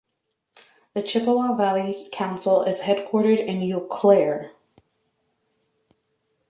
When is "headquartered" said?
2.81-3.37